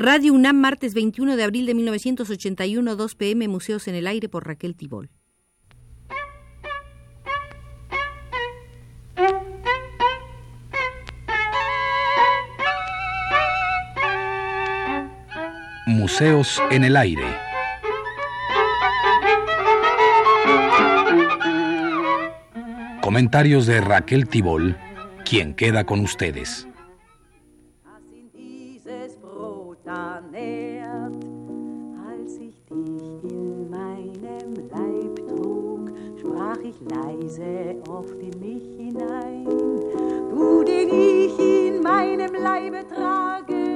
Radio 0.00 0.32
UNAM, 0.32 0.54
martes 0.54 0.94
21 0.94 1.34
de 1.34 1.42
abril 1.42 1.66
de 1.66 1.74
1981, 1.74 2.94
2 2.94 3.14
pm, 3.16 3.48
Museos 3.48 3.88
en 3.88 3.96
el 3.96 4.06
Aire 4.06 4.28
por 4.28 4.46
Raquel 4.46 4.76
Tibol. 4.76 5.10
Museos 15.88 16.62
en 16.70 16.84
el 16.84 16.96
Aire. 16.96 17.24
Comentarios 23.00 23.66
de 23.66 23.80
Raquel 23.80 24.28
Tibol, 24.28 24.76
quien 25.24 25.54
queda 25.54 25.82
con 25.82 25.98
ustedes. 25.98 26.68
leise 36.80 37.76
oft 37.88 38.20
in 38.20 38.38
mich 38.40 38.62
hinein. 38.76 39.44
Du, 40.30 40.62
den 40.64 40.88
ich 40.88 41.38
in 41.38 41.82
meinem 41.82 42.34
Leibe 42.34 42.86
trage, 42.86 43.67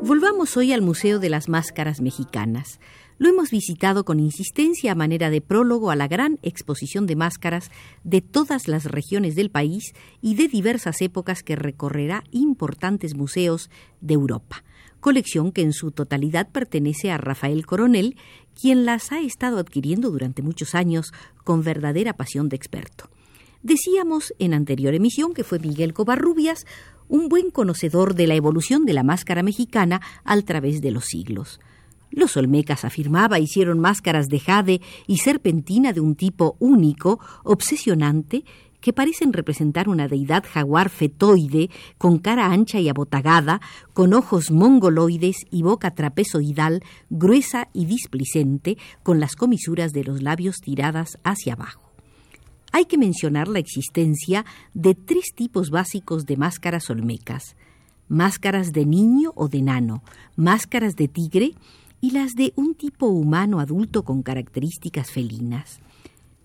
Volvamos 0.00 0.56
hoy 0.56 0.72
al 0.72 0.80
Museo 0.80 1.18
de 1.18 1.28
las 1.28 1.48
Máscaras 1.48 2.00
Mexicanas. 2.00 2.78
Lo 3.18 3.28
hemos 3.28 3.50
visitado 3.50 4.04
con 4.04 4.20
insistencia 4.20 4.92
a 4.92 4.94
manera 4.94 5.28
de 5.28 5.40
prólogo 5.40 5.90
a 5.90 5.96
la 5.96 6.06
gran 6.06 6.38
exposición 6.42 7.06
de 7.06 7.16
máscaras 7.16 7.72
de 8.04 8.20
todas 8.20 8.68
las 8.68 8.84
regiones 8.84 9.34
del 9.34 9.50
país 9.50 9.94
y 10.22 10.36
de 10.36 10.46
diversas 10.46 11.02
épocas 11.02 11.42
que 11.42 11.56
recorrerá 11.56 12.22
importantes 12.30 13.16
museos 13.16 13.70
de 14.00 14.14
Europa, 14.14 14.62
colección 15.00 15.50
que 15.50 15.62
en 15.62 15.72
su 15.72 15.90
totalidad 15.90 16.48
pertenece 16.48 17.10
a 17.10 17.18
Rafael 17.18 17.66
Coronel, 17.66 18.16
quien 18.54 18.86
las 18.86 19.10
ha 19.10 19.18
estado 19.18 19.58
adquiriendo 19.58 20.10
durante 20.10 20.42
muchos 20.42 20.76
años 20.76 21.12
con 21.42 21.64
verdadera 21.64 22.12
pasión 22.12 22.48
de 22.48 22.54
experto. 22.54 23.10
Decíamos 23.64 24.32
en 24.38 24.54
anterior 24.54 24.94
emisión 24.94 25.34
que 25.34 25.42
fue 25.42 25.58
Miguel 25.58 25.92
Covarrubias 25.92 26.64
un 27.08 27.28
buen 27.28 27.50
conocedor 27.50 28.14
de 28.14 28.26
la 28.26 28.34
evolución 28.34 28.84
de 28.84 28.92
la 28.92 29.02
máscara 29.02 29.42
mexicana 29.42 30.00
al 30.24 30.44
través 30.44 30.80
de 30.80 30.90
los 30.90 31.06
siglos. 31.06 31.60
Los 32.10 32.36
olmecas, 32.36 32.84
afirmaba, 32.84 33.38
hicieron 33.38 33.78
máscaras 33.80 34.28
de 34.28 34.40
jade 34.40 34.80
y 35.06 35.18
serpentina 35.18 35.92
de 35.92 36.00
un 36.00 36.14
tipo 36.14 36.56
único, 36.58 37.20
obsesionante, 37.44 38.44
que 38.80 38.92
parecen 38.92 39.32
representar 39.32 39.88
una 39.88 40.08
deidad 40.08 40.44
jaguar 40.48 40.88
fetoide, 40.88 41.68
con 41.98 42.18
cara 42.18 42.46
ancha 42.46 42.78
y 42.78 42.88
abotagada, 42.88 43.60
con 43.92 44.14
ojos 44.14 44.50
mongoloides 44.50 45.46
y 45.50 45.62
boca 45.62 45.94
trapezoidal, 45.94 46.82
gruesa 47.10 47.68
y 47.72 47.86
displicente, 47.86 48.78
con 49.02 49.20
las 49.20 49.34
comisuras 49.34 49.92
de 49.92 50.04
los 50.04 50.22
labios 50.22 50.60
tiradas 50.60 51.18
hacia 51.24 51.54
abajo 51.54 51.87
hay 52.72 52.84
que 52.84 52.98
mencionar 52.98 53.48
la 53.48 53.58
existencia 53.58 54.44
de 54.74 54.94
tres 54.94 55.32
tipos 55.34 55.70
básicos 55.70 56.26
de 56.26 56.36
máscaras 56.36 56.90
olmecas. 56.90 57.56
Máscaras 58.08 58.72
de 58.72 58.86
niño 58.86 59.32
o 59.34 59.48
de 59.48 59.62
nano, 59.62 60.02
máscaras 60.36 60.94
de 60.96 61.08
tigre 61.08 61.54
y 62.00 62.12
las 62.12 62.32
de 62.32 62.52
un 62.56 62.74
tipo 62.74 63.06
humano 63.06 63.60
adulto 63.60 64.02
con 64.04 64.22
características 64.22 65.10
felinas. 65.10 65.80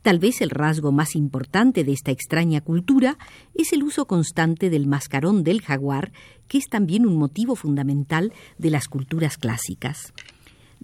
Tal 0.02 0.20
vez 0.20 0.42
el 0.42 0.50
rasgo 0.50 0.92
más 0.92 1.16
importante 1.16 1.86
de 1.86 1.94
esta 1.94 2.12
extraña 2.12 2.60
cultura 2.60 3.18
es 3.56 3.72
el 3.72 3.84
uso 3.84 4.06
constante 4.06 4.70
del 4.70 4.86
mascarón 4.86 5.44
del 5.44 5.62
jaguar, 5.62 6.12
que 6.50 6.58
es 6.58 6.68
también 6.68 7.08
un 7.08 7.16
motivo 7.16 7.56
fundamental 7.56 8.34
de 8.58 8.70
las 8.70 8.90
culturas 8.90 9.38
clásicas. 9.38 10.14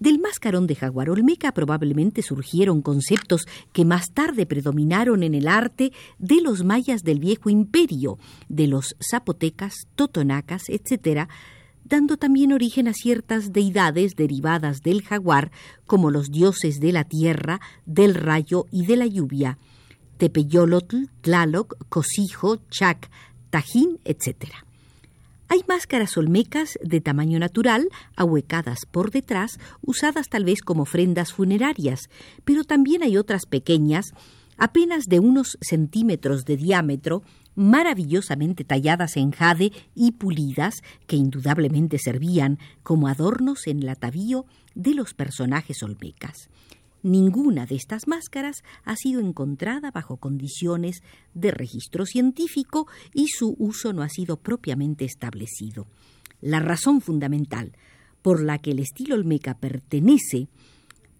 Del 0.00 0.18
mascarón 0.18 0.66
de 0.66 0.76
jaguar 0.76 1.10
olmeca 1.10 1.52
probablemente 1.52 2.22
surgieron 2.22 2.80
conceptos 2.80 3.42
que 3.74 3.84
más 3.84 4.06
tarde 4.14 4.46
predominaron 4.46 5.22
en 5.22 5.34
el 5.34 5.46
arte 5.46 5.92
de 6.18 6.40
los 6.40 6.64
mayas 6.64 7.02
del 7.04 7.20
viejo 7.20 7.50
imperio, 7.50 8.18
de 8.48 8.66
los 8.66 8.96
zapotecas, 8.98 9.74
totonacas, 9.96 10.62
etc., 10.70 11.28
dando 11.84 12.16
también 12.16 12.54
origen 12.54 12.88
a 12.88 12.94
ciertas 12.94 13.52
deidades 13.52 14.16
derivadas 14.16 14.80
del 14.80 15.02
jaguar, 15.02 15.50
como 15.84 16.10
los 16.10 16.30
dioses 16.30 16.80
de 16.80 16.92
la 16.92 17.04
tierra, 17.04 17.60
del 17.84 18.14
rayo 18.14 18.64
y 18.70 18.86
de 18.86 18.96
la 18.96 19.06
lluvia, 19.06 19.58
Tepeyolotl, 20.16 21.10
Tlaloc, 21.20 21.76
Cosijo, 21.90 22.56
Chac, 22.70 23.10
Tajín, 23.50 23.98
etc. 24.04 24.54
Hay 25.52 25.64
máscaras 25.66 26.16
olmecas 26.16 26.78
de 26.80 27.00
tamaño 27.00 27.40
natural, 27.40 27.88
ahuecadas 28.14 28.86
por 28.88 29.10
detrás, 29.10 29.58
usadas 29.82 30.28
tal 30.28 30.44
vez 30.44 30.62
como 30.62 30.84
ofrendas 30.84 31.32
funerarias, 31.32 32.08
pero 32.44 32.62
también 32.62 33.02
hay 33.02 33.16
otras 33.16 33.46
pequeñas, 33.46 34.12
apenas 34.56 35.06
de 35.06 35.18
unos 35.18 35.58
centímetros 35.60 36.44
de 36.44 36.56
diámetro, 36.56 37.24
maravillosamente 37.56 38.62
talladas 38.62 39.16
en 39.16 39.32
jade 39.32 39.72
y 39.92 40.12
pulidas, 40.12 40.84
que 41.08 41.16
indudablemente 41.16 41.98
servían 41.98 42.60
como 42.84 43.08
adornos 43.08 43.66
en 43.66 43.82
el 43.82 43.88
atavío 43.88 44.46
de 44.76 44.94
los 44.94 45.14
personajes 45.14 45.82
olmecas. 45.82 46.48
Ninguna 47.02 47.66
de 47.66 47.76
estas 47.76 48.06
máscaras 48.06 48.62
ha 48.84 48.94
sido 48.96 49.20
encontrada 49.20 49.90
bajo 49.90 50.18
condiciones 50.18 51.02
de 51.34 51.50
registro 51.50 52.04
científico 52.04 52.86
y 53.14 53.28
su 53.28 53.56
uso 53.58 53.92
no 53.92 54.02
ha 54.02 54.08
sido 54.08 54.36
propiamente 54.36 55.04
establecido. 55.04 55.86
La 56.40 56.60
razón 56.60 57.00
fundamental 57.00 57.72
por 58.22 58.42
la 58.42 58.58
que 58.58 58.72
el 58.72 58.80
estilo 58.80 59.14
olmeca 59.14 59.54
pertenece 59.54 60.48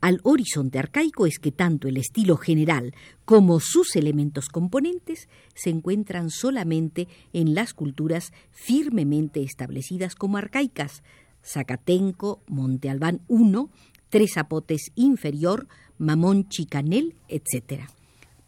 al 0.00 0.20
horizonte 0.22 0.78
arcaico 0.78 1.26
es 1.26 1.38
que 1.38 1.52
tanto 1.52 1.88
el 1.88 1.98
estilo 1.98 2.36
general 2.36 2.94
como 3.24 3.60
sus 3.60 3.97
elementos 3.97 4.48
componentes 4.48 5.28
se 5.54 5.70
encuentran 5.70 6.30
solamente 6.30 7.06
en 7.32 7.54
las 7.54 7.74
culturas 7.74 8.32
firmemente 8.50 9.42
establecidas 9.42 10.14
como 10.14 10.38
arcaicas, 10.38 11.02
Zacatenco, 11.44 12.42
Monte 12.47 12.91
Albán 12.91 13.20
I, 13.28 13.68
Tres 14.10 14.32
Zapotes 14.34 14.93
inferior, 14.94 15.66
Mamón 15.98 16.48
Chicanel, 16.48 17.15
etc. 17.28 17.84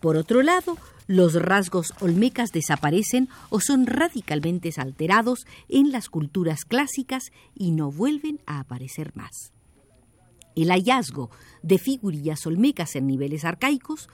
Por 0.00 0.16
otro 0.16 0.42
lado, 0.42 0.76
los 1.06 1.34
rasgos 1.34 1.94
olmecas 2.00 2.50
desaparecen 2.50 3.28
o 3.50 3.60
son 3.60 3.86
radicalmente 3.86 4.70
alterados 4.76 5.46
en 5.68 5.92
las 5.92 6.08
culturas 6.08 6.64
clásicas 6.64 7.32
y 7.54 7.70
no 7.70 7.90
vuelven 7.90 8.40
a 8.46 8.60
aparecer 8.60 9.14
más. 9.14 9.52
El 10.54 10.70
hallazgo 10.70 11.30
de 11.62 11.78
figurillas 11.78 12.46
olmecas 12.46 12.94
en 12.96 13.06
niveles 13.06 13.44
arcaicos, 13.44 14.08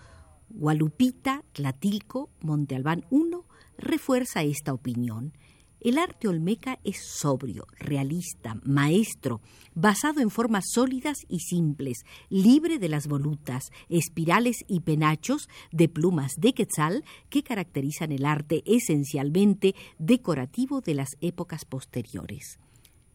Gualupita, 0.50 1.42
Tlatilco, 1.52 2.30
Monte 2.40 2.74
Albán 2.74 3.04
I, 3.10 3.36
refuerza 3.76 4.42
esta 4.42 4.72
opinión 4.72 5.32
el 5.80 5.98
arte 5.98 6.28
olmeca 6.28 6.78
es 6.84 6.98
sobrio, 6.98 7.66
realista, 7.78 8.60
maestro, 8.64 9.40
basado 9.74 10.20
en 10.20 10.30
formas 10.30 10.64
sólidas 10.72 11.18
y 11.28 11.40
simples, 11.40 12.04
libre 12.28 12.78
de 12.78 12.88
las 12.88 13.06
volutas, 13.06 13.70
espirales 13.88 14.64
y 14.66 14.80
penachos 14.80 15.48
de 15.70 15.88
plumas 15.88 16.34
de 16.36 16.52
quetzal 16.52 17.04
que 17.30 17.42
caracterizan 17.42 18.12
el 18.12 18.24
arte 18.24 18.62
esencialmente 18.66 19.74
decorativo 19.98 20.80
de 20.80 20.94
las 20.94 21.10
épocas 21.20 21.64
posteriores. 21.64 22.58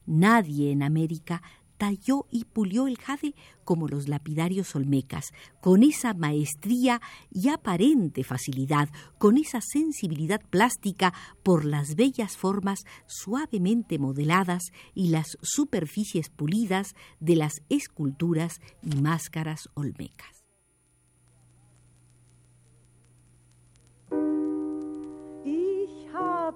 Nadie 0.06 0.72
en 0.72 0.84
América 0.84 1.42
talló 1.84 2.28
y 2.32 2.46
pulió 2.46 2.88
el 2.88 2.98
jade 2.98 3.36
como 3.66 3.90
los 3.90 4.08
lapidarios 4.08 4.74
olmecas, 4.74 5.34
con 5.60 5.84
esa 5.84 6.14
maestría 6.14 7.02
y 7.30 7.50
aparente 7.50 8.24
facilidad, 8.24 8.88
con 9.18 9.38
esa 9.38 9.60
sensibilidad 9.60 10.40
plástica 10.50 11.14
por 11.44 11.66
las 11.66 11.96
bellas 11.96 12.38
formas 12.38 12.86
suavemente 13.06 14.00
modeladas 14.00 14.72
y 14.94 15.10
las 15.10 15.38
superficies 15.42 16.30
pulidas 16.30 16.96
de 17.20 17.36
las 17.36 17.62
esculturas 17.68 18.62
y 18.82 19.02
máscaras 19.02 19.68
olmecas. 19.74 20.46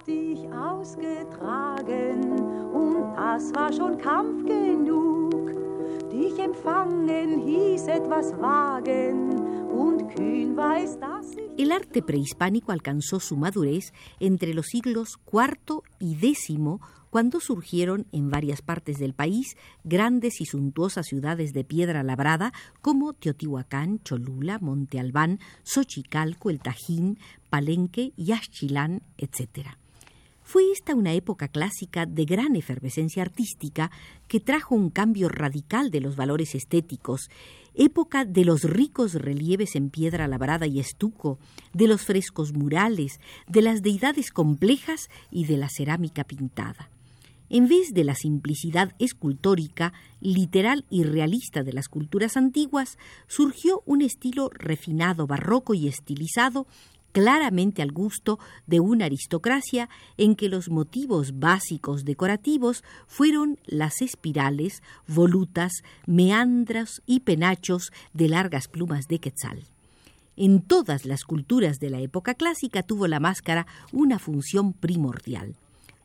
dich 0.06 0.46
ausgetragen 0.54 2.57
das 3.16 3.54
war 3.54 3.72
schon 3.72 3.98
Kampf 3.98 4.46
genug. 4.46 5.46
Dich 6.12 6.40
empfangen 6.40 7.42
hieß 7.42 7.88
etwas 7.88 8.32
wagen 8.40 9.30
und 9.70 10.16
kühn 10.16 10.58
ich 10.84 11.64
El 11.64 11.72
arte 11.72 12.02
prehispánico 12.02 12.72
alcanzó 12.72 13.20
su 13.20 13.36
madurez 13.36 13.94
entre 14.20 14.54
los 14.54 14.68
siglos 14.68 15.20
IV 15.32 15.82
y 16.00 16.16
X 16.22 16.58
cuando 17.10 17.40
surgieron 17.40 18.08
en 18.12 18.30
varias 18.30 18.62
partes 18.62 18.98
del 18.98 19.14
país 19.14 19.56
grandes 19.84 20.42
y 20.42 20.46
suntuosas 20.46 21.06
ciudades 21.06 21.54
de 21.54 21.64
piedra 21.64 22.04
labrada 22.04 22.54
como 22.82 23.14
Teotihuacán, 23.14 24.00
Cholula, 24.04 24.60
Monte 24.60 25.00
Albán, 25.00 25.40
Xochicalco, 25.64 26.50
El 26.50 26.60
Tajín, 26.60 27.20
Palenque, 27.50 28.14
Yaxchilán, 28.18 29.04
etc. 29.18 29.78
Fue 30.48 30.72
esta 30.72 30.96
una 30.96 31.12
época 31.12 31.50
clásica 31.50 32.06
de 32.06 32.24
gran 32.24 32.56
efervescencia 32.56 33.22
artística 33.22 33.92
que 34.30 34.40
trajo 34.40 34.76
un 34.76 34.90
cambio 34.90 35.28
radical 35.28 35.92
de 35.92 36.00
los 36.00 36.16
valores 36.16 36.56
estéticos, 36.56 37.30
época 37.76 38.24
de 38.24 38.46
los 38.46 38.64
ricos 38.64 39.16
relieves 39.16 39.76
en 39.76 39.90
piedra 39.90 40.26
labrada 40.26 40.66
y 40.66 40.80
estuco, 40.80 41.38
de 41.74 41.88
los 41.88 42.04
frescos 42.04 42.54
murales, 42.54 43.20
de 43.50 43.62
las 43.62 43.82
deidades 43.82 44.32
complejas 44.32 45.10
y 45.32 45.48
de 45.48 45.58
la 45.58 45.68
cerámica 45.68 46.24
pintada. 46.24 46.90
En 47.50 47.68
vez 47.68 47.94
de 47.94 48.06
la 48.06 48.16
simplicidad 48.16 48.96
escultórica, 49.00 49.92
literal 50.22 50.86
y 50.90 51.04
realista 51.04 51.64
de 51.64 51.74
las 51.74 51.90
culturas 51.90 52.38
antiguas, 52.38 52.98
surgió 53.28 53.84
un 53.86 54.02
estilo 54.02 54.50
refinado, 54.54 55.28
barroco 55.28 55.74
y 55.74 55.90
estilizado 55.90 56.68
claramente 57.12 57.82
al 57.82 57.92
gusto 57.92 58.40
de 58.66 58.80
una 58.80 59.06
aristocracia 59.06 59.90
en 60.18 60.36
que 60.36 60.50
los 60.50 60.70
motivos 60.70 61.40
básicos 61.40 62.06
decorativos 62.06 62.84
fueron 63.08 63.60
las 63.66 64.02
espirales, 64.02 64.84
volutas, 65.08 65.72
meandras 66.06 67.02
y 67.06 67.22
penachos 67.22 67.92
de 68.14 68.30
largas 68.30 68.68
plumas 68.68 69.08
de 69.08 69.20
quetzal. 69.20 69.64
En 70.36 70.62
todas 70.62 71.06
las 71.06 71.24
culturas 71.24 71.80
de 71.80 71.90
la 71.90 72.00
época 72.00 72.36
clásica 72.36 72.84
tuvo 72.84 73.08
la 73.08 73.20
máscara 73.20 73.66
una 73.92 74.20
función 74.20 74.74
primordial. 74.74 75.56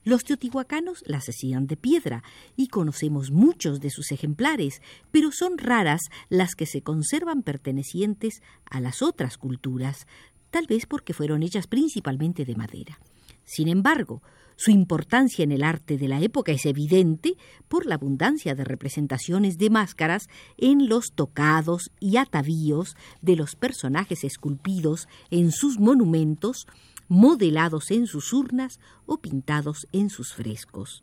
Los 0.05 0.25
teotihuacanos 0.25 1.05
las 1.07 1.29
hacían 1.29 1.69
de 1.69 1.77
piedra 1.77 2.25
y 2.57 2.67
conocemos 2.67 3.31
muchos 3.31 3.79
de 3.81 3.91
sus 3.91 4.11
ejemplares, 4.11 4.83
pero 5.13 5.31
son 5.31 5.59
raras 5.59 6.01
las 6.29 6.57
que 6.57 6.67
se 6.67 6.83
conservan 6.83 7.43
pertenecientes 7.43 8.43
a 8.65 8.81
las 8.81 9.01
otras 9.01 9.39
culturas, 9.39 10.09
tal 10.53 10.67
vez 10.69 10.87
porque 10.87 11.15
fueron 11.15 11.43
hechas 11.43 11.67
principalmente 11.67 12.45
de 12.45 12.55
madera. 12.55 13.01
Sin 13.45 13.67
embargo, 13.67 14.23
su 14.57 14.71
importancia 14.71 15.43
en 15.43 15.51
el 15.51 15.65
arte 15.65 15.97
de 15.97 16.07
la 16.07 16.21
época 16.21 16.53
es 16.53 16.67
evidente 16.67 17.37
por 17.69 17.87
la 17.87 17.97
abundancia 17.97 18.55
de 18.55 18.65
representaciones 18.65 19.59
de 19.59 19.71
máscaras 19.71 20.29
en 20.59 20.89
los 20.89 21.13
tocados 21.13 21.91
y 21.99 22.19
atavíos 22.19 22.95
de 23.23 23.35
los 23.35 23.57
personajes 23.57 24.23
esculpidos 24.23 25.09
en 25.31 25.51
sus 25.51 25.81
monumentos, 25.81 26.67
modelados 27.09 27.91
en 27.91 28.07
sus 28.07 28.33
urnas 28.33 28.79
o 29.07 29.19
pintados 29.19 29.89
en 29.91 30.11
sus 30.11 30.35
frescos. 30.35 31.03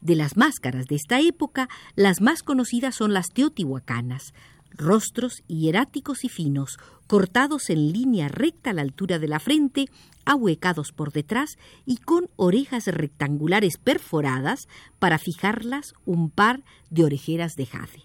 De 0.00 0.14
las 0.14 0.36
máscaras 0.36 0.86
de 0.86 0.94
esta 0.94 1.20
época, 1.20 1.68
las 1.96 2.20
más 2.20 2.44
conocidas 2.44 2.94
son 2.94 3.12
las 3.12 3.30
teotihuacanas, 3.30 4.32
rostros 4.70 5.42
hieráticos 5.46 6.24
y 6.24 6.28
finos, 6.28 6.78
cortados 7.06 7.70
en 7.70 7.92
línea 7.92 8.28
recta 8.28 8.70
a 8.70 8.72
la 8.72 8.82
altura 8.82 9.18
de 9.18 9.28
la 9.28 9.40
frente, 9.40 9.86
ahuecados 10.24 10.92
por 10.92 11.12
detrás 11.12 11.58
y 11.86 11.96
con 11.96 12.28
orejas 12.36 12.86
rectangulares 12.86 13.78
perforadas 13.78 14.68
para 14.98 15.18
fijarlas 15.18 15.94
un 16.04 16.30
par 16.30 16.62
de 16.90 17.04
orejeras 17.04 17.56
de 17.56 17.66
jade. 17.66 18.02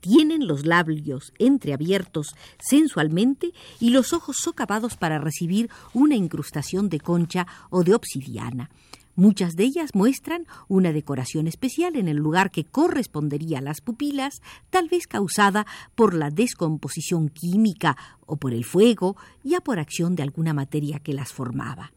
Tienen 0.00 0.46
los 0.46 0.66
labios 0.66 1.32
entreabiertos 1.38 2.34
sensualmente 2.58 3.52
y 3.80 3.90
los 3.90 4.12
ojos 4.12 4.36
socavados 4.36 4.96
para 4.96 5.18
recibir 5.18 5.70
una 5.94 6.14
incrustación 6.14 6.88
de 6.88 7.00
concha 7.00 7.46
o 7.70 7.84
de 7.84 7.94
obsidiana. 7.94 8.70
Muchas 9.14 9.56
de 9.56 9.64
ellas 9.64 9.90
muestran 9.94 10.46
una 10.68 10.90
decoración 10.90 11.46
especial 11.46 11.96
en 11.96 12.08
el 12.08 12.16
lugar 12.16 12.50
que 12.50 12.64
correspondería 12.64 13.58
a 13.58 13.62
las 13.62 13.82
pupilas, 13.82 14.40
tal 14.70 14.88
vez 14.88 15.06
causada 15.06 15.66
por 15.94 16.14
la 16.14 16.30
descomposición 16.30 17.28
química 17.28 17.96
o 18.24 18.36
por 18.36 18.54
el 18.54 18.64
fuego, 18.64 19.16
ya 19.42 19.60
por 19.60 19.78
acción 19.78 20.14
de 20.14 20.22
alguna 20.22 20.54
materia 20.54 20.98
que 20.98 21.12
las 21.12 21.30
formaba. 21.30 21.92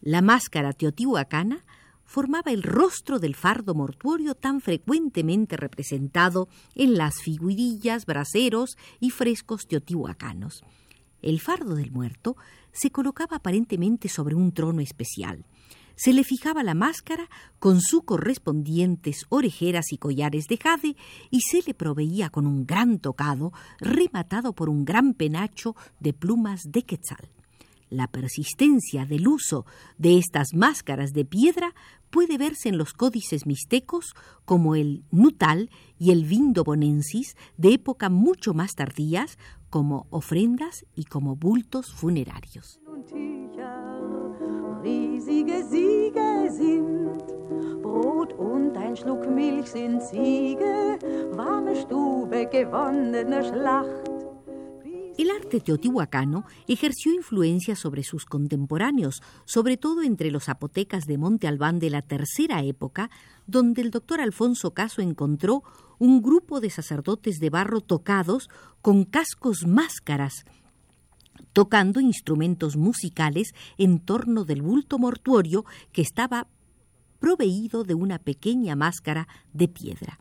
La 0.00 0.22
máscara 0.22 0.72
teotihuacana 0.72 1.64
formaba 2.04 2.52
el 2.52 2.62
rostro 2.62 3.18
del 3.18 3.34
fardo 3.34 3.74
mortuorio 3.74 4.36
tan 4.36 4.60
frecuentemente 4.60 5.56
representado 5.56 6.48
en 6.76 6.96
las 6.96 7.14
figurillas, 7.20 8.06
braseros 8.06 8.76
y 9.00 9.10
frescos 9.10 9.66
teotihuacanos. 9.66 10.62
El 11.20 11.40
fardo 11.40 11.74
del 11.74 11.90
muerto 11.90 12.36
se 12.70 12.90
colocaba 12.90 13.38
aparentemente 13.38 14.08
sobre 14.08 14.36
un 14.36 14.52
trono 14.52 14.82
especial 14.82 15.44
se 15.96 16.12
le 16.12 16.24
fijaba 16.24 16.62
la 16.62 16.74
máscara 16.74 17.28
con 17.58 17.80
sus 17.80 18.04
correspondientes 18.04 19.26
orejeras 19.28 19.92
y 19.92 19.98
collares 19.98 20.46
de 20.46 20.56
jade 20.56 20.96
y 21.30 21.40
se 21.40 21.62
le 21.66 21.74
proveía 21.74 22.30
con 22.30 22.46
un 22.46 22.66
gran 22.66 22.98
tocado 22.98 23.52
rematado 23.78 24.52
por 24.52 24.68
un 24.68 24.84
gran 24.84 25.14
penacho 25.14 25.74
de 26.00 26.12
plumas 26.12 26.62
de 26.64 26.82
quetzal. 26.82 27.28
La 27.90 28.08
persistencia 28.08 29.06
del 29.06 29.28
uso 29.28 29.66
de 29.98 30.18
estas 30.18 30.54
máscaras 30.54 31.12
de 31.12 31.24
piedra 31.24 31.74
puede 32.10 32.38
verse 32.38 32.68
en 32.68 32.78
los 32.78 32.92
códices 32.92 33.46
mixtecos 33.46 34.14
como 34.44 34.74
el 34.74 35.04
nutal 35.10 35.70
y 35.98 36.10
el 36.10 36.24
vindobonensis 36.24 37.36
de 37.56 37.74
época 37.74 38.08
mucho 38.08 38.54
más 38.54 38.74
tardías 38.74 39.38
como 39.70 40.06
ofrendas 40.10 40.86
y 40.94 41.04
como 41.04 41.36
bultos 41.36 41.92
funerarios. 41.92 42.80
El 55.16 55.30
arte 55.30 55.60
teotihuacano 55.60 56.44
ejerció 56.66 57.12
influencia 57.14 57.76
sobre 57.76 58.02
sus 58.02 58.24
contemporáneos, 58.24 59.22
sobre 59.44 59.76
todo 59.76 60.02
entre 60.02 60.30
los 60.30 60.44
zapotecas 60.44 61.06
de 61.06 61.18
Monte 61.18 61.46
Albán 61.46 61.78
de 61.78 61.90
la 61.90 62.02
tercera 62.02 62.62
época, 62.64 63.10
donde 63.46 63.82
el 63.82 63.90
doctor 63.90 64.20
Alfonso 64.20 64.72
Caso 64.72 65.02
encontró 65.02 65.62
un 65.98 66.20
grupo 66.20 66.60
de 66.60 66.70
sacerdotes 66.70 67.38
de 67.38 67.50
barro 67.50 67.80
tocados 67.80 68.48
con 68.82 69.04
cascos 69.04 69.66
máscaras 69.66 70.44
tocando 71.54 72.00
instrumentos 72.00 72.76
musicales 72.76 73.54
en 73.78 74.00
torno 74.00 74.44
del 74.44 74.60
bulto 74.60 74.98
mortuorio 74.98 75.64
que 75.92 76.02
estaba 76.02 76.48
proveído 77.18 77.84
de 77.84 77.94
una 77.94 78.18
pequeña 78.18 78.76
máscara 78.76 79.26
de 79.54 79.68
piedra. 79.68 80.18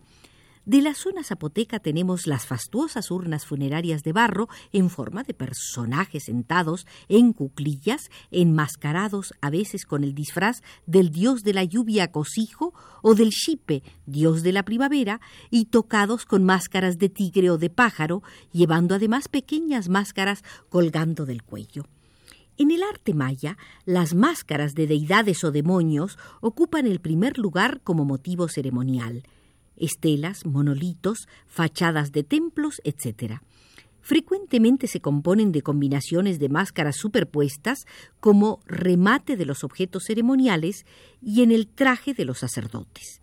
De 0.66 0.82
la 0.82 0.94
zona 0.94 1.26
zapoteca 1.26 1.80
tenemos 1.80 2.26
las 2.26 2.46
fastuosas 2.46 3.12
urnas 3.12 3.46
funerarias 3.46 4.02
de 4.02 4.14
barro 4.14 4.48
en 4.72 4.90
forma 4.90 5.24
de 5.24 5.34
personajes 5.34 6.24
sentados 6.24 6.88
en 7.10 7.34
cuclillas, 7.34 8.10
enmascarados 8.32 9.34
a 9.42 9.50
veces 9.50 9.86
con 9.86 10.06
el 10.06 10.16
disfraz 10.16 10.62
del 10.86 11.10
dios 11.10 11.44
de 11.44 11.54
la 11.54 11.66
lluvia 11.66 12.14
cosijo 12.14 12.74
o 13.02 13.14
del 13.14 13.32
xipe, 13.34 13.84
dios 14.06 14.42
de 14.42 14.54
la 14.54 14.64
primavera, 14.64 15.20
y 15.50 15.66
tocados 15.66 16.26
con 16.26 16.46
máscaras 16.46 16.98
de 16.98 17.10
tigre 17.10 17.50
o 17.50 17.58
de 17.58 17.70
pájaro, 17.70 18.24
llevando 18.54 18.96
además 18.96 19.28
pequeñas 19.28 19.90
máscaras 19.90 20.46
colgando 20.70 21.26
del 21.26 21.44
cuello. 21.44 21.84
En 22.56 22.72
el 22.72 22.84
arte 22.84 23.14
maya, 23.14 23.58
las 23.84 24.16
máscaras 24.16 24.76
de 24.76 24.88
deidades 24.88 25.44
o 25.44 25.52
demonios 25.52 26.18
ocupan 26.40 26.88
el 26.88 27.02
primer 27.02 27.38
lugar 27.38 27.82
como 27.82 28.06
motivo 28.06 28.48
ceremonial 28.48 29.24
estelas, 29.78 30.46
monolitos, 30.46 31.28
fachadas 31.48 32.12
de 32.12 32.24
templos, 32.24 32.82
etc. 32.84 33.42
Frecuentemente 34.02 34.88
se 34.88 35.00
componen 35.00 35.54
de 35.54 35.62
combinaciones 35.62 36.38
de 36.38 36.50
máscaras 36.50 36.98
superpuestas 36.98 37.86
como 38.20 38.60
remate 38.66 39.38
de 39.38 39.46
los 39.46 39.64
objetos 39.64 40.04
ceremoniales 40.06 40.86
y 41.22 41.42
en 41.42 41.52
el 41.52 41.68
traje 41.68 42.14
de 42.14 42.26
los 42.26 42.40
sacerdotes. 42.40 43.22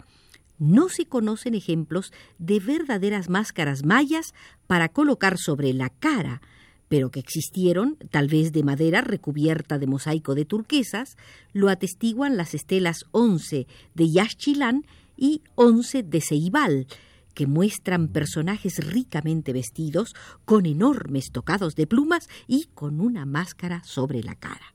No 0.59 0.89
se 0.89 1.07
conocen 1.07 1.55
ejemplos 1.55 2.13
de 2.39 2.61
verdaderas 2.61 3.29
máscaras 3.29 3.85
mayas 3.85 4.35
para 4.67 4.89
colocar 4.89 5.37
sobre 5.39 5.75
la 5.75 5.91
cara, 5.91 6.41
pero 6.89 7.11
que 7.11 7.21
existieron, 7.21 7.97
tal 8.11 8.29
vez 8.29 8.53
de 8.53 8.65
madera 8.65 9.01
recubierta 9.01 9.79
de 9.79 9.87
mosaico 9.87 10.35
de 10.35 10.45
turquesas, 10.45 11.17
lo 11.53 11.69
atestiguan 11.69 12.37
las 12.37 12.55
estelas 12.55 13.05
11 13.13 13.67
de 13.95 14.11
Yaxchilán 14.11 14.85
y 15.21 15.43
once 15.55 16.03
de 16.03 16.21
Ceibal, 16.21 16.89
que 17.35 17.47
muestran 17.47 18.09
personajes 18.09 18.79
ricamente 18.85 19.53
vestidos, 19.53 20.17
con 20.45 20.67
enormes 20.67 21.31
tocados 21.31 21.77
de 21.77 21.87
plumas 21.87 22.29
y 22.49 22.65
con 22.75 23.01
una 23.01 23.27
máscara 23.27 23.85
sobre 23.85 24.25
la 24.25 24.35
cara. 24.35 24.73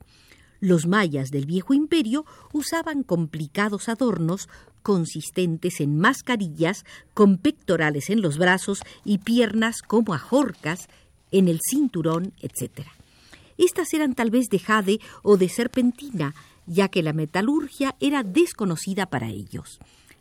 Los 0.60 0.86
mayas 0.86 1.30
del 1.30 1.44
viejo 1.44 1.74
imperio 1.74 2.24
usaban 2.52 3.02
complicados 3.02 3.90
adornos 3.90 4.48
consistentes 4.82 5.80
en 5.80 5.98
mascarillas 5.98 6.84
con 7.12 7.36
pectorales 7.36 8.08
en 8.08 8.22
los 8.22 8.38
brazos 8.38 8.80
y 9.04 9.18
piernas 9.18 9.82
como 9.82 10.14
ajorcas 10.14 10.88
en 11.30 11.48
el 11.48 11.60
cinturón, 11.60 12.32
etc. 12.40 12.86
Estas 13.58 13.92
eran 13.92 14.14
tal 14.14 14.30
vez 14.30 14.48
de 14.48 14.60
jade 14.60 15.00
o 15.22 15.36
de 15.36 15.48
serpentina, 15.48 16.34
ya 16.66 16.88
que 16.88 17.02
la 17.02 17.12
metalurgia 17.12 17.96
era 18.00 18.22
desconocida 18.22 19.06
para 19.06 19.28
ellos. 19.28 19.78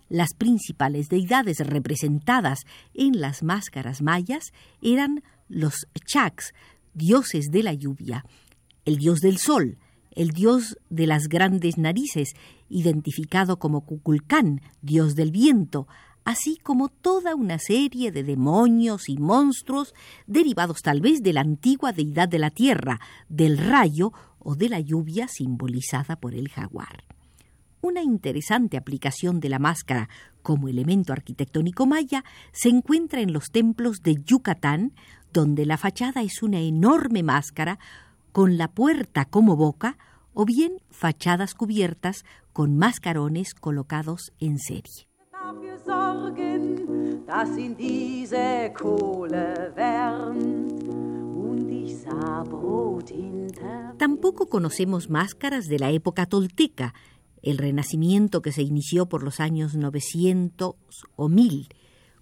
Las 0.10 0.34
principales 0.34 1.10
deidades 1.10 1.60
representadas 1.60 2.66
en 2.94 3.20
las 3.20 3.44
máscaras 3.44 4.02
mayas 4.02 4.54
eran 4.82 5.24
los 5.48 5.88
chaks, 6.06 6.54
dioses 6.94 7.48
de 7.52 7.64
la 7.64 7.74
lluvia, 7.74 8.24
el 8.86 8.98
dios 8.98 9.20
del 9.22 9.38
sol, 9.38 9.78
el 10.12 10.30
dios 10.30 10.78
de 10.90 11.08
las 11.08 11.28
grandes 11.28 11.78
narices, 11.78 12.34
identificado 12.70 13.58
como 13.58 13.82
Cuculcán, 13.82 14.62
dios 14.82 15.16
del 15.16 15.32
viento, 15.32 15.88
así 16.24 16.58
como 16.58 16.90
toda 16.90 17.36
una 17.36 17.60
serie 17.60 18.12
de 18.12 18.24
demonios 18.24 19.10
y 19.10 19.18
monstruos 19.18 19.94
derivados 20.26 20.82
tal 20.82 21.02
vez 21.02 21.22
de 21.22 21.34
la 21.34 21.42
antigua 21.42 21.92
deidad 21.92 22.30
de 22.30 22.40
la 22.40 22.50
tierra, 22.50 23.00
del 23.30 23.58
rayo 23.58 24.12
o 24.40 24.56
de 24.56 24.70
la 24.70 24.80
lluvia 24.80 25.28
simbolizada 25.28 26.16
por 26.16 26.34
el 26.34 26.50
jaguar. 26.50 27.15
Una 27.86 28.02
interesante 28.02 28.78
aplicación 28.78 29.40
de 29.40 29.48
la 29.48 29.60
máscara 29.60 30.10
como 30.42 30.70
elemento 30.70 31.14
arquitectónico 31.14 31.86
maya 31.86 32.24
se 32.52 32.70
encuentra 32.70 33.22
en 33.22 33.32
los 33.32 33.52
templos 33.52 34.02
de 34.02 34.16
Yucatán, 34.26 34.94
donde 35.32 35.68
la 35.68 35.78
fachada 35.78 36.24
es 36.24 36.42
una 36.42 36.62
enorme 36.62 37.22
máscara 37.22 37.78
con 38.32 38.58
la 38.58 38.70
puerta 38.70 39.26
como 39.26 39.56
boca 39.56 40.00
o 40.34 40.46
bien 40.46 40.80
fachadas 40.90 41.54
cubiertas 41.54 42.26
con 42.54 42.76
mascarones 42.76 43.54
colocados 43.54 44.34
en 44.40 44.58
serie. 44.58 45.08
Tampoco 53.98 54.50
conocemos 54.50 55.10
máscaras 55.10 55.66
de 55.66 55.80
la 55.80 55.92
época 55.92 56.26
tolteca, 56.26 56.94
el 57.46 57.60
renacimiento 57.60 58.42
que 58.42 58.52
se 58.52 58.64
inició 58.64 59.06
por 59.06 59.24
los 59.24 59.40
años 59.40 59.76
900 59.76 60.76
o 61.16 61.30
1000, 61.30 61.70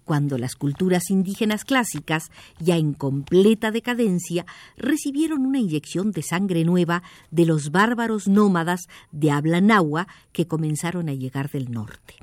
cuando 0.04 0.36
las 0.36 0.54
culturas 0.54 1.10
indígenas 1.10 1.64
clásicas, 1.64 2.30
ya 2.60 2.76
en 2.76 2.92
completa 2.92 3.70
decadencia, 3.70 4.44
recibieron 4.76 5.46
una 5.46 5.58
inyección 5.58 6.12
de 6.12 6.22
sangre 6.22 6.64
nueva 6.64 7.02
de 7.30 7.46
los 7.46 7.70
bárbaros 7.70 8.28
nómadas 8.28 8.82
de 9.12 9.30
habla 9.30 9.62
nahua 9.62 10.06
que 10.32 10.46
comenzaron 10.46 11.08
a 11.08 11.14
llegar 11.14 11.50
del 11.50 11.72
norte. 11.72 12.16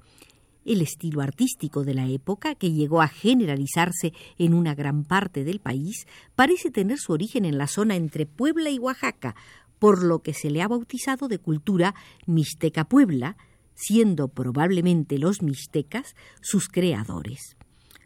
El 0.63 0.83
estilo 0.83 1.21
artístico 1.21 1.83
de 1.83 1.95
la 1.95 2.07
época, 2.07 2.53
que 2.53 2.71
llegó 2.71 3.01
a 3.01 3.07
generalizarse 3.07 4.13
en 4.37 4.53
una 4.53 4.75
gran 4.75 5.05
parte 5.05 5.43
del 5.43 5.59
país, 5.59 6.05
parece 6.35 6.69
tener 6.69 6.99
su 6.99 7.13
origen 7.13 7.45
en 7.45 7.57
la 7.57 7.65
zona 7.65 7.95
entre 7.95 8.27
Puebla 8.27 8.69
y 8.69 8.77
Oaxaca, 8.77 9.35
por 9.81 10.03
lo 10.03 10.19
que 10.19 10.35
se 10.35 10.51
le 10.51 10.61
ha 10.61 10.67
bautizado 10.67 11.27
de 11.27 11.39
cultura 11.39 11.95
Mixteca 12.27 12.83
Puebla, 12.85 13.35
siendo 13.73 14.27
probablemente 14.27 15.17
los 15.17 15.41
mixtecas 15.41 16.15
sus 16.39 16.67
creadores. 16.67 17.57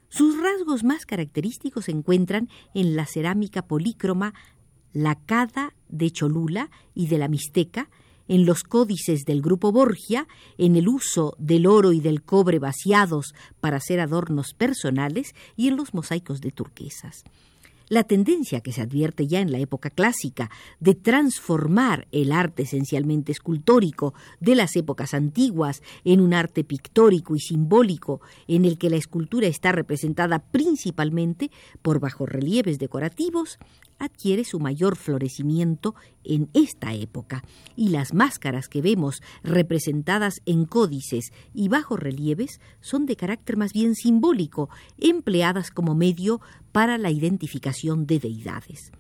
Sus 0.08 0.42
rasgos 0.42 0.86
más 0.86 1.06
característicos 1.06 1.86
se 1.86 1.92
encuentran 1.92 2.48
en 2.74 2.96
la 2.96 3.06
cerámica 3.06 3.68
polícroma 3.68 4.34
lacada 4.94 5.76
de 5.90 6.12
Cholula 6.12 6.72
y 6.94 7.08
de 7.08 7.18
la 7.18 7.28
Mixteca, 7.28 7.90
en 8.30 8.46
los 8.46 8.64
códices 8.64 9.26
del 9.26 9.42
grupo 9.42 9.74
Borgia, 9.74 10.30
en 10.58 10.78
el 10.78 10.88
uso 10.88 11.36
del 11.40 11.68
oro 11.68 11.92
y 11.92 12.00
del 12.00 12.24
cobre 12.24 12.58
vaciados 12.58 13.36
para 13.60 13.78
hacer 13.78 14.00
adornos 14.00 14.54
personales 14.54 15.36
y 15.58 15.68
en 15.68 15.76
los 15.76 15.94
mosaicos 15.94 16.40
de 16.40 16.52
turquesas. 16.52 17.26
La 17.88 18.04
tendencia 18.04 18.62
que 18.62 18.72
se 18.72 18.82
advierte 18.82 19.28
ya 19.28 19.42
en 19.42 19.52
la 19.52 19.60
época 19.60 19.92
clásica 19.92 20.50
de 20.80 20.96
transformar 20.96 22.08
el 22.12 22.32
arte 22.32 22.64
esencialmente 22.64 23.32
escultórico 23.32 24.16
de 24.40 24.56
las 24.56 24.76
épocas 24.76 25.14
antiguas 25.14 25.84
en 26.04 26.20
un 26.20 26.34
arte 26.34 26.64
pictórico 26.64 27.36
y 27.36 27.40
simbólico 27.40 28.22
en 28.48 28.66
el 28.66 28.80
que 28.80 28.90
la 28.90 28.96
escultura 28.96 29.48
está 29.48 29.72
representada 29.72 30.40
principalmente 30.40 31.52
por 31.84 32.00
bajorrelieves 32.00 32.80
decorativos, 32.80 33.60
adquiere 34.00 34.44
su 34.44 34.60
mayor 34.60 34.96
florecimiento 34.96 35.96
en 36.24 36.50
esta 36.54 36.94
época, 36.94 37.44
y 37.76 37.90
las 37.90 38.14
máscaras 38.14 38.68
que 38.68 38.82
vemos 38.82 39.22
representadas 39.44 40.42
en 40.46 40.66
códices 40.66 41.32
y 41.54 41.68
bajorrelieves 41.68 42.60
son 42.82 43.06
de 43.06 43.16
carácter 43.16 43.58
más 43.58 43.74
bien 43.74 43.96
simbólico, 43.96 44.70
empleadas 44.98 45.72
como 45.72 45.96
medio 45.96 46.42
para 46.72 46.98
la 46.98 47.12
identificación 47.12 48.06
de 48.06 48.20
deidades. 48.20 48.92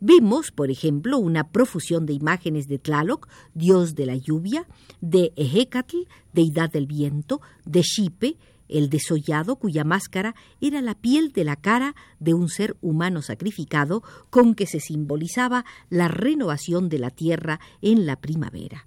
Vemos, 0.00 0.52
por 0.52 0.70
ejemplo, 0.70 1.18
una 1.18 1.50
profusión 1.50 2.06
de 2.06 2.12
imágenes 2.12 2.68
de 2.68 2.78
Tlaloc, 2.78 3.28
dios 3.54 3.96
de 3.96 4.06
la 4.06 4.16
lluvia, 4.16 4.66
de 5.00 5.32
Ejecatl, 5.34 5.96
deidad 6.32 6.70
del 6.70 6.86
viento, 6.86 7.40
de 7.64 7.82
Xipe, 7.82 8.36
el 8.68 8.90
desollado 8.90 9.56
cuya 9.56 9.84
máscara 9.84 10.34
era 10.60 10.80
la 10.80 10.94
piel 10.94 11.32
de 11.32 11.44
la 11.44 11.56
cara 11.56 11.94
de 12.20 12.34
un 12.34 12.48
ser 12.48 12.76
humano 12.80 13.22
sacrificado 13.22 14.02
con 14.30 14.54
que 14.54 14.66
se 14.66 14.80
simbolizaba 14.80 15.64
la 15.90 16.08
renovación 16.08 16.88
de 16.88 16.98
la 16.98 17.10
tierra 17.10 17.60
en 17.82 18.06
la 18.06 18.16
primavera. 18.16 18.86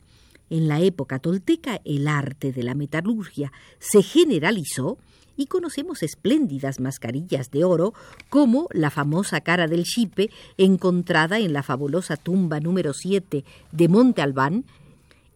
En 0.50 0.68
la 0.68 0.82
época 0.82 1.20
tolteca 1.20 1.82
el 1.86 2.08
arte 2.08 2.52
de 2.52 2.64
la 2.64 2.76
metalurgia 2.76 3.52
se 3.80 4.04
generalizó 4.04 4.98
y 5.38 5.46
conocemos 5.46 6.04
espléndidas 6.04 6.80
mascarillas 6.80 7.52
de 7.52 7.64
oro 7.64 7.94
como 8.30 8.68
la 8.72 8.90
famosa 8.90 9.42
cara 9.42 9.68
del 9.68 9.86
Xipe 9.86 10.30
encontrada 10.58 11.40
en 11.40 11.54
la 11.54 11.64
fabulosa 11.64 12.18
tumba 12.18 12.60
número 12.60 12.94
7 12.94 13.46
de 13.72 13.88
Monte 13.88 14.22
Albán 14.22 14.66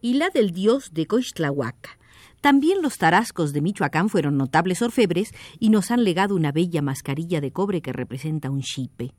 y 0.02 0.14
la 0.14 0.28
del 0.28 0.52
dios 0.52 0.92
de 0.92 1.06
Coixtlahuaca 1.06 1.98
también 2.46 2.80
los 2.80 2.96
tarascos 2.96 3.52
de 3.52 3.60
Michoacán 3.60 4.08
fueron 4.08 4.36
notables 4.36 4.80
orfebres 4.80 5.32
y 5.58 5.70
nos 5.70 5.90
han 5.90 6.04
legado 6.04 6.36
una 6.36 6.52
bella 6.52 6.80
mascarilla 6.80 7.40
de 7.40 7.50
cobre 7.50 7.82
que 7.82 7.92
representa 7.92 8.50
un 8.50 8.60
chipe. 8.60 9.10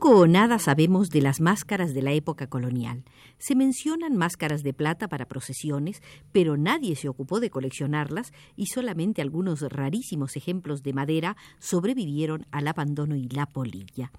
Poco 0.00 0.20
o 0.20 0.26
nada 0.26 0.58
sabemos 0.58 1.10
de 1.10 1.20
las 1.20 1.42
máscaras 1.42 1.92
de 1.92 2.00
la 2.00 2.12
época 2.12 2.46
colonial. 2.46 3.04
Se 3.36 3.54
mencionan 3.54 4.16
máscaras 4.16 4.62
de 4.62 4.72
plata 4.72 5.08
para 5.08 5.28
procesiones, 5.28 6.00
pero 6.32 6.56
nadie 6.56 6.96
se 6.96 7.10
ocupó 7.10 7.38
de 7.38 7.50
coleccionarlas 7.50 8.32
y 8.56 8.68
solamente 8.68 9.20
algunos 9.20 9.60
rarísimos 9.60 10.36
ejemplos 10.36 10.82
de 10.82 10.94
madera 10.94 11.36
sobrevivieron 11.58 12.46
al 12.50 12.68
abandono 12.68 13.14
y 13.14 13.28
la 13.28 13.44
polilla. 13.44 14.10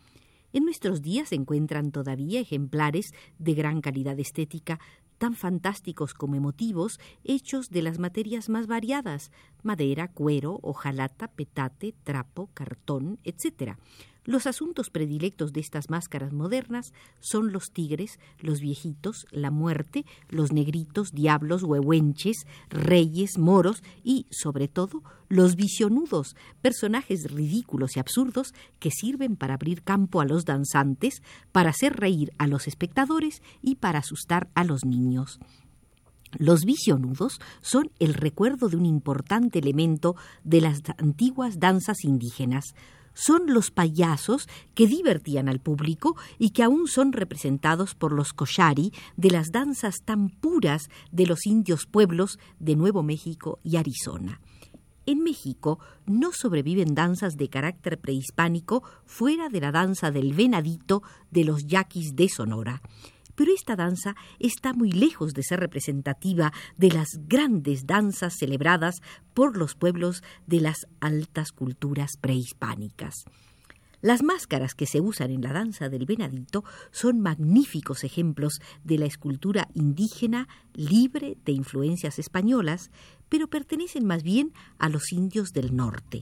En 0.54 0.66
nuestros 0.66 1.02
días 1.02 1.30
se 1.30 1.36
encuentran 1.36 1.92
todavía 1.92 2.42
ejemplares 2.42 3.16
de 3.40 3.56
gran 3.56 3.82
calidad 3.82 4.20
estética, 4.20 4.80
tan 5.18 5.34
fantásticos 5.34 6.14
como 6.14 6.36
emotivos, 6.36 7.00
hechos 7.24 7.72
de 7.72 7.82
las 7.82 7.98
materias 7.98 8.50
más 8.50 8.68
variadas 8.68 9.32
madera, 9.64 10.08
cuero, 10.10 10.60
hojalata, 10.62 11.28
petate, 11.28 11.94
trapo, 12.04 12.50
cartón, 12.54 13.20
etc. 13.24 13.78
Los 14.24 14.46
asuntos 14.46 14.92
predilectos 14.92 15.52
de 15.52 15.62
estas 15.62 15.90
máscaras 15.90 16.32
modernas 16.32 16.94
son 17.20 17.52
los 17.52 17.72
tigres, 17.72 18.20
los 18.40 18.60
viejitos, 18.60 19.26
la 19.32 19.50
muerte, 19.50 20.06
los 20.30 20.52
negritos, 20.52 21.12
diablos, 21.12 21.64
huehuenches, 21.64 22.46
reyes, 22.70 23.40
moros 23.40 23.82
y, 24.04 24.28
sobre 24.30 24.68
todo, 24.68 25.02
los 25.28 25.56
visionudos, 25.56 26.36
personajes 26.62 27.32
ridículos 27.32 27.98
y 27.98 28.00
absurdos 28.00 28.54
que 28.78 28.92
sirven 28.92 29.38
para 29.38 29.56
abrir 29.56 29.82
campo 29.82 30.22
a 30.22 30.26
los 30.26 30.46
danzantes, 30.46 31.24
para 31.52 31.72
hacer 31.72 31.96
reír 31.96 32.32
a 32.38 32.46
los 32.46 32.68
espectadores 32.68 33.42
y 33.64 33.76
para 33.76 34.00
asustar 34.00 34.50
a 34.54 34.64
los 34.64 34.86
niños. 34.86 35.40
Los 36.38 36.64
visionudos 36.64 37.40
son 37.62 37.90
el 37.98 38.14
recuerdo 38.14 38.70
de 38.70 38.78
un 38.78 38.86
importante 38.86 39.58
elemento 39.58 40.16
de 40.44 40.62
las 40.62 40.82
antiguas 41.00 41.60
danzas 41.60 42.04
indígenas 42.04 42.76
son 43.14 43.54
los 43.54 43.72
payasos 43.72 44.48
que 44.74 44.88
divertían 44.88 45.50
al 45.50 45.60
público 45.60 46.16
y 46.40 46.52
que 46.52 46.64
aún 46.64 46.88
son 46.88 47.14
representados 47.14 47.96
por 47.96 48.12
los 48.12 48.34
koshari 48.34 48.92
de 49.18 49.32
las 49.32 49.52
danzas 49.52 50.02
tan 50.04 50.30
puras 50.30 50.90
de 51.12 51.26
los 51.26 51.46
indios 51.46 51.86
pueblos 51.86 52.40
de 52.60 52.76
Nuevo 52.76 53.04
México 53.04 53.60
y 53.64 53.78
Arizona. 53.78 54.42
En 55.06 55.24
México 55.24 55.80
no 56.06 56.32
sobreviven 56.32 56.94
danzas 56.94 57.36
de 57.36 57.50
carácter 57.50 58.00
prehispánico 58.00 58.84
fuera 59.06 59.50
de 59.50 59.60
la 59.60 59.72
danza 59.72 60.12
del 60.12 60.34
venadito 60.34 61.02
de 61.32 61.44
los 61.44 61.66
yaquis 61.66 62.16
de 62.16 62.30
Sonora 62.30 62.82
pero 63.42 63.56
esta 63.56 63.76
danza 63.76 64.16
está 64.38 64.72
muy 64.72 64.92
lejos 64.92 65.34
de 65.34 65.42
ser 65.42 65.60
representativa 65.60 66.54
de 66.78 66.92
las 66.92 67.10
grandes 67.28 67.88
danzas 67.88 68.36
celebradas 68.38 69.02
por 69.34 69.58
los 69.58 69.74
pueblos 69.74 70.22
de 70.46 70.62
las 70.62 70.86
altas 71.00 71.52
culturas 71.52 72.18
prehispánicas. 72.22 73.26
Las 74.00 74.22
máscaras 74.22 74.76
que 74.76 74.86
se 74.86 75.02
usan 75.02 75.32
en 75.32 75.42
la 75.42 75.54
danza 75.54 75.90
del 75.90 76.06
venadito 76.06 76.64
son 76.92 77.20
magníficos 77.20 78.04
ejemplos 78.04 78.62
de 78.84 79.00
la 79.00 79.08
escultura 79.08 79.70
indígena 79.74 80.48
libre 80.76 81.36
de 81.44 81.54
influencias 81.54 82.20
españolas, 82.20 82.92
pero 83.28 83.48
pertenecen 83.48 84.06
más 84.06 84.22
bien 84.22 84.54
a 84.78 84.88
los 84.88 85.12
indios 85.12 85.50
del 85.52 85.76
norte. 85.76 86.22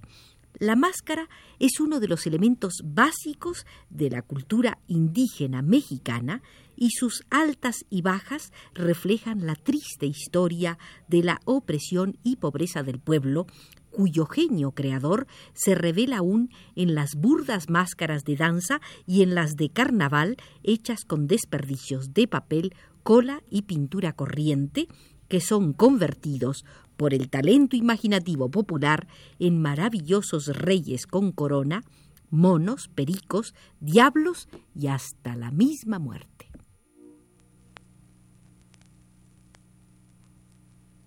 La 0.59 0.75
máscara 0.75 1.29
es 1.57 1.79
uno 1.79 2.01
de 2.01 2.09
los 2.09 2.27
elementos 2.27 2.81
básicos 2.83 3.65
de 3.89 4.09
la 4.09 4.21
cultura 4.21 4.77
indígena 4.87 5.61
mexicana 5.61 6.41
y 6.75 6.89
sus 6.91 7.23
altas 7.29 7.85
y 7.89 8.01
bajas 8.01 8.51
reflejan 8.73 9.45
la 9.45 9.55
triste 9.55 10.05
historia 10.05 10.77
de 11.07 11.23
la 11.23 11.39
opresión 11.45 12.17
y 12.23 12.35
pobreza 12.35 12.83
del 12.83 12.99
pueblo 12.99 13.47
cuyo 13.89 14.25
genio 14.25 14.71
creador 14.71 15.27
se 15.53 15.75
revela 15.75 16.17
aún 16.17 16.49
en 16.75 16.93
las 16.93 17.15
burdas 17.15 17.69
máscaras 17.69 18.25
de 18.25 18.35
danza 18.35 18.81
y 19.05 19.23
en 19.23 19.35
las 19.35 19.55
de 19.55 19.69
carnaval 19.69 20.35
hechas 20.63 21.05
con 21.05 21.27
desperdicios 21.27 22.13
de 22.13 22.27
papel, 22.27 22.73
cola 23.03 23.43
y 23.49 23.61
pintura 23.61 24.11
corriente, 24.11 24.89
que 25.29 25.39
son 25.39 25.71
convertidos 25.73 26.65
por 26.99 27.13
el 27.13 27.29
talento 27.29 27.77
imaginativo 27.77 28.51
popular 28.51 29.07
en 29.39 29.61
maravillosos 29.61 30.47
reyes 30.47 31.07
con 31.07 31.31
corona, 31.31 31.81
monos, 32.29 32.89
pericos, 32.89 33.55
diablos 33.79 34.49
y 34.75 34.87
hasta 34.87 35.37
la 35.37 35.49
misma 35.49 35.97
muerte. 35.97 36.47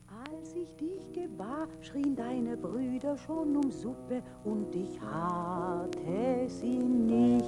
Als 0.09 0.57
ich 0.57 0.75
dich 0.77 1.13
gebar, 1.13 1.69
schrien 1.83 2.17
deine 2.17 2.57
Brüder 2.57 3.19
schon 3.19 3.55
um 3.55 3.71
Suppe 3.71 4.23
und 4.45 4.73
dich 4.75 4.99
hatte 4.99 6.49
sie 6.49 6.79
nicht. 6.79 7.45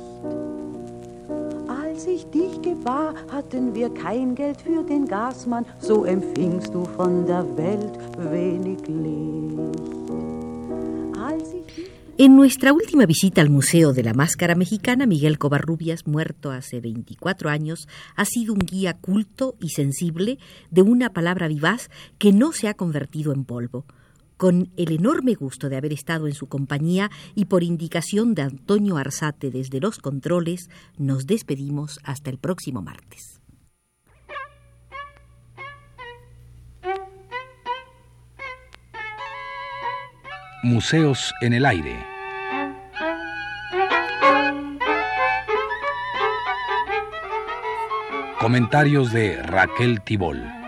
Ich 1.96 2.26
dich 2.26 2.60
gebar, 2.60 3.14
hatten 3.30 3.74
wir 3.74 3.88
kein 3.88 4.34
Geld 4.34 4.60
für 4.60 4.82
den 4.82 5.06
Gasmann, 5.06 5.64
so 5.78 6.04
empfingst 6.04 6.74
du 6.74 6.84
von 6.84 7.24
der 7.24 7.44
Welt 7.56 7.98
wenig 8.18 8.80
Licht. 8.88 9.94
En 12.16 12.36
nuestra 12.36 12.72
última 12.72 13.06
visita 13.06 13.40
al 13.40 13.50
Museo 13.50 13.92
de 13.92 14.04
la 14.04 14.14
Máscara 14.14 14.54
Mexicana, 14.54 15.04
Miguel 15.04 15.36
Covarrubias, 15.36 16.06
muerto 16.06 16.52
hace 16.52 16.80
24 16.80 17.50
años, 17.50 17.88
ha 18.14 18.24
sido 18.24 18.54
un 18.54 18.60
guía 18.60 18.94
culto 18.94 19.56
y 19.60 19.70
sensible 19.70 20.38
de 20.70 20.82
una 20.82 21.10
palabra 21.10 21.48
vivaz 21.48 21.90
que 22.18 22.32
no 22.32 22.52
se 22.52 22.68
ha 22.68 22.74
convertido 22.74 23.32
en 23.32 23.44
polvo. 23.44 23.84
Con 24.36 24.72
el 24.76 24.92
enorme 24.92 25.34
gusto 25.34 25.68
de 25.68 25.76
haber 25.76 25.92
estado 25.92 26.26
en 26.26 26.34
su 26.34 26.48
compañía 26.48 27.10
y 27.34 27.44
por 27.44 27.62
indicación 27.62 28.34
de 28.34 28.42
Antonio 28.42 28.96
Arzate 28.96 29.50
desde 29.50 29.80
los 29.80 29.98
controles, 29.98 30.68
nos 30.98 31.26
despedimos 31.26 32.00
hasta 32.02 32.30
el 32.30 32.38
próximo 32.38 32.82
martes. 32.82 33.40
Museos 40.64 41.32
en 41.42 41.52
el 41.52 41.66
aire. 41.66 42.14
Comentarios 48.40 49.12
de 49.12 49.42
Raquel 49.42 50.00
Tibol. 50.02 50.63